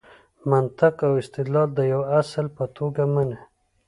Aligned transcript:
منطق 0.49 0.95
او 1.07 1.13
استدلال 1.21 1.69
د 1.75 1.79
یوه 1.93 2.05
اصل 2.21 2.45
په 2.57 2.63
توګه 2.77 3.03
مني. 3.13 3.39